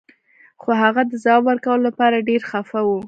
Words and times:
خو 0.61 0.69
هغه 0.81 1.01
د 1.07 1.11
ځواب 1.23 1.41
ورکولو 1.45 1.83
لپاره 1.89 2.25
ډیر 2.29 2.41
خفه 2.49 2.81
و 2.83 2.89